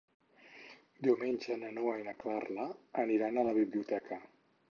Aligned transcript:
Diumenge 1.07 1.57
na 1.63 1.69
Noa 1.75 1.93
i 2.03 2.07
na 2.09 2.15
Carla 2.25 2.65
aniran 3.05 3.37
a 3.43 3.47
la 3.51 3.57
biblioteca. 3.61 4.19